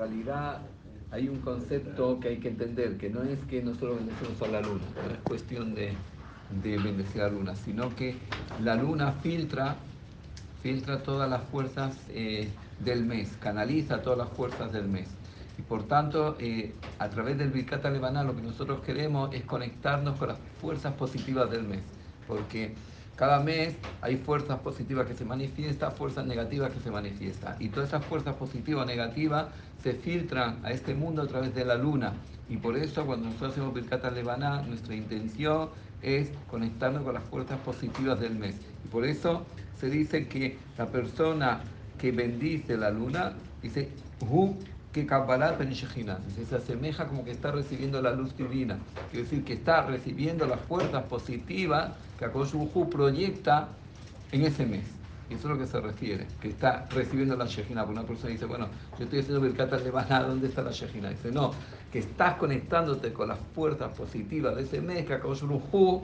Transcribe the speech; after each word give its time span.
Realidad 0.00 0.62
hay 1.10 1.28
un 1.28 1.40
concepto 1.40 2.18
que 2.20 2.28
hay 2.28 2.38
que 2.38 2.48
entender, 2.48 2.96
que 2.96 3.10
no 3.10 3.22
es 3.22 3.38
que 3.50 3.62
nosotros 3.62 3.98
bendecimos 3.98 4.40
a 4.40 4.46
la 4.48 4.62
luna, 4.62 4.80
no 4.94 5.12
es 5.12 5.18
cuestión 5.24 5.74
de, 5.74 5.92
de 6.62 6.78
bendecir 6.78 7.20
a 7.20 7.24
la 7.26 7.32
luna, 7.32 7.54
sino 7.54 7.94
que 7.94 8.14
la 8.62 8.76
luna 8.76 9.12
filtra, 9.12 9.76
filtra 10.62 11.02
todas 11.02 11.28
las 11.28 11.42
fuerzas 11.50 11.98
eh, 12.08 12.48
del 12.82 13.04
mes, 13.04 13.36
canaliza 13.42 14.00
todas 14.00 14.20
las 14.20 14.30
fuerzas 14.30 14.72
del 14.72 14.88
mes. 14.88 15.06
Y 15.58 15.62
por 15.62 15.86
tanto, 15.86 16.34
eh, 16.38 16.72
a 16.98 17.10
través 17.10 17.36
del 17.36 17.50
Birkat 17.50 17.84
Lebaná 17.84 18.24
lo 18.24 18.34
que 18.34 18.40
nosotros 18.40 18.80
queremos 18.80 19.34
es 19.34 19.44
conectarnos 19.44 20.18
con 20.18 20.28
las 20.28 20.38
fuerzas 20.62 20.94
positivas 20.94 21.50
del 21.50 21.64
mes, 21.64 21.80
porque 22.26 22.74
cada 23.20 23.38
mes 23.38 23.74
hay 24.00 24.16
fuerzas 24.16 24.60
positivas 24.60 25.06
que 25.06 25.12
se 25.14 25.26
manifiestan, 25.26 25.92
fuerzas 25.92 26.24
negativas 26.24 26.72
que 26.72 26.80
se 26.80 26.90
manifiestan. 26.90 27.54
Y 27.58 27.68
todas 27.68 27.90
esas 27.90 28.02
fuerzas 28.02 28.34
positivas 28.36 28.84
o 28.84 28.86
negativas 28.86 29.48
se 29.82 29.92
filtran 29.92 30.58
a 30.64 30.70
este 30.70 30.94
mundo 30.94 31.20
a 31.20 31.26
través 31.26 31.54
de 31.54 31.66
la 31.66 31.74
luna. 31.74 32.14
Y 32.48 32.56
por 32.56 32.78
eso 32.78 33.04
cuando 33.04 33.26
nosotros 33.26 33.52
hacemos 33.52 33.74
Birkat 33.74 34.10
Lebaná, 34.14 34.62
nuestra 34.62 34.94
intención 34.94 35.68
es 36.00 36.30
conectarnos 36.50 37.02
con 37.02 37.12
las 37.12 37.24
fuerzas 37.24 37.58
positivas 37.58 38.18
del 38.20 38.36
mes. 38.36 38.54
Y 38.86 38.88
por 38.88 39.04
eso 39.04 39.44
se 39.78 39.90
dice 39.90 40.26
que 40.26 40.56
la 40.78 40.86
persona 40.86 41.60
que 41.98 42.12
bendice 42.12 42.78
la 42.78 42.88
luna, 42.88 43.34
dice, 43.60 43.90
Hu 44.30 44.56
que 44.92 45.06
Kabbalah 45.06 45.56
dice, 45.56 45.86
se 46.48 46.56
asemeja 46.56 47.06
como 47.06 47.24
que 47.24 47.30
está 47.30 47.52
recibiendo 47.52 48.02
la 48.02 48.12
luz 48.12 48.36
divina. 48.36 48.78
Quiere 49.10 49.24
decir 49.24 49.44
que 49.44 49.52
está 49.54 49.82
recibiendo 49.82 50.46
las 50.46 50.60
fuerzas 50.60 51.04
positivas 51.04 51.92
que 52.18 52.24
Akoshuhu 52.24 52.90
proyecta 52.90 53.68
en 54.32 54.42
ese 54.42 54.66
mes. 54.66 54.84
Y 55.28 55.34
eso 55.34 55.46
es 55.46 55.54
lo 55.54 55.60
que 55.60 55.68
se 55.68 55.80
refiere, 55.80 56.26
que 56.40 56.48
está 56.48 56.88
recibiendo 56.90 57.36
la 57.36 57.46
Shejina. 57.46 57.84
Porque 57.84 58.00
una 58.00 58.08
persona 58.08 58.32
dice, 58.32 58.46
bueno, 58.46 58.66
yo 58.98 59.04
estoy 59.04 59.20
haciendo 59.20 59.40
Birkat 59.40 59.72
Levana, 59.84 60.24
¿dónde 60.24 60.48
está 60.48 60.62
la 60.62 60.72
Shejina? 60.72 61.10
Dice, 61.10 61.30
no, 61.30 61.52
que 61.92 62.00
estás 62.00 62.34
conectándote 62.34 63.12
con 63.12 63.28
las 63.28 63.38
fuerzas 63.54 63.96
positivas 63.96 64.56
de 64.56 64.62
ese 64.62 64.80
mes 64.80 65.06
que 65.06 65.14
Akoshuhu 65.14 66.02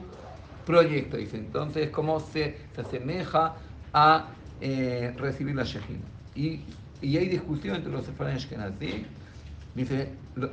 proyecta. 0.65 1.17
Dice, 1.17 1.35
entonces, 1.35 1.89
¿cómo 1.89 2.21
se, 2.21 2.57
se 2.73 2.81
asemeja 2.81 3.55
a 3.91 4.27
eh, 4.61 5.13
recibir 5.17 5.55
la 5.55 5.63
Shejina? 5.63 6.05
Y, 6.33 6.61
y, 7.01 7.17
hay 7.17 7.27
discusión 7.29 7.75
entre 7.75 7.91
los 7.91 8.05
sefanes 8.05 8.47
¿sí? 8.79 9.05
Dice, 9.75 10.09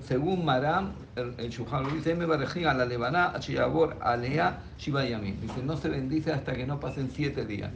según 0.06 0.44
Maram, 0.44 0.92
el, 1.16 1.32
el 1.38 1.48
Shuhal 1.48 1.90
dice, 1.94 2.14
me 2.14 2.24
a 2.24 2.74
la 2.74 2.84
Lebaná, 2.84 3.30
Achiyabor, 3.30 3.96
Alea, 4.02 4.60
Shiva 4.78 5.06
Yamin. 5.06 5.40
Dice, 5.40 5.62
no 5.64 5.78
se 5.78 5.88
bendice 5.88 6.30
hasta 6.30 6.54
que 6.54 6.66
no 6.66 6.78
pasen 6.78 7.10
siete 7.10 7.46
días. 7.46 7.70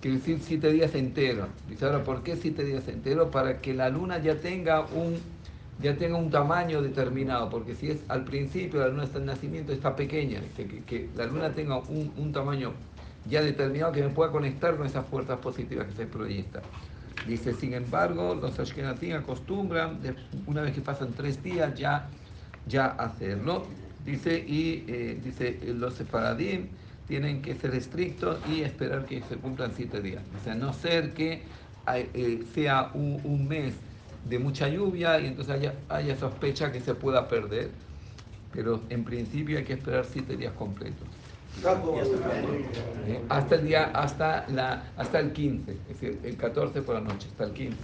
Quiere 0.00 0.16
decir 0.16 0.40
siete 0.40 0.72
días 0.72 0.94
enteros. 0.94 1.48
Dice, 1.68 1.84
ahora, 1.84 2.02
¿por 2.02 2.22
qué 2.22 2.36
siete 2.36 2.64
días 2.64 2.88
enteros? 2.88 3.28
Para 3.28 3.60
que 3.60 3.74
la 3.74 3.90
luna 3.90 4.18
ya 4.18 4.36
tenga 4.36 4.80
un, 4.80 5.18
ya 5.82 5.96
tenga 5.96 6.16
un 6.16 6.30
tamaño 6.30 6.80
determinado. 6.80 7.50
Porque 7.50 7.74
si 7.74 7.90
es 7.90 7.98
al 8.08 8.24
principio, 8.24 8.80
la 8.80 8.88
luna 8.88 9.04
está 9.04 9.18
en 9.18 9.26
nacimiento, 9.26 9.72
está 9.72 9.94
pequeña. 9.94 10.40
Dice, 10.40 10.66
que, 10.66 10.82
que 10.84 11.10
la 11.14 11.26
luna 11.26 11.50
tenga 11.52 11.76
un, 11.76 12.10
un 12.16 12.32
tamaño 12.32 12.72
ya 13.28 13.42
determinado 13.42 13.92
que 13.92 14.02
me 14.02 14.08
pueda 14.08 14.32
conectar 14.32 14.76
con 14.76 14.86
esas 14.86 15.06
fuerzas 15.06 15.38
positivas 15.40 15.86
que 15.88 15.92
se 15.92 16.06
proyectan. 16.06 16.62
Dice, 17.26 17.54
sin 17.54 17.74
embargo, 17.74 18.34
los 18.34 18.58
ashkenazim 18.58 19.14
acostumbran, 19.14 20.00
una 20.46 20.62
vez 20.62 20.74
que 20.74 20.80
pasan 20.80 21.12
tres 21.12 21.42
días, 21.42 21.74
ya, 21.78 22.08
ya 22.66 22.86
hacerlo. 22.86 23.66
Dice, 24.04 24.44
y 24.46 24.84
eh, 24.88 25.20
dice, 25.22 25.60
los 25.74 25.94
separadim 25.94 26.66
tienen 27.06 27.40
que 27.42 27.54
ser 27.54 27.74
estrictos 27.74 28.38
y 28.50 28.62
esperar 28.62 29.06
que 29.06 29.22
se 29.22 29.36
cumplan 29.36 29.72
siete 29.76 30.00
días. 30.00 30.22
O 30.40 30.44
sea, 30.44 30.54
no 30.54 30.72
ser 30.72 31.12
que 31.12 31.42
eh, 31.86 32.44
sea 32.54 32.90
un, 32.94 33.20
un, 33.24 33.46
mes 33.46 33.74
de 34.28 34.38
mucha 34.38 34.68
lluvia 34.68 35.20
y 35.20 35.26
entonces 35.26 35.54
haya, 35.54 35.74
haya 35.88 36.16
sospecha 36.16 36.72
que 36.72 36.80
se 36.80 36.94
pueda 36.94 37.28
perder. 37.28 37.70
Pero 38.52 38.82
en 38.88 39.04
principio 39.04 39.58
hay 39.58 39.64
que 39.64 39.74
esperar 39.74 40.04
siete 40.10 40.36
días 40.36 40.52
completos. 40.54 41.06
Eh, 43.06 43.20
hasta 43.28 43.54
el 43.56 43.64
día, 43.66 43.90
hasta 43.94 44.46
la, 44.48 44.84
hasta 44.96 45.18
el 45.20 45.32
15, 45.32 45.72
es 45.72 45.88
decir, 45.88 46.20
el 46.24 46.36
14 46.36 46.82
por 46.82 46.94
la 46.94 47.00
noche, 47.00 47.28
hasta 47.30 47.44
el 47.44 47.52
15. 47.52 47.76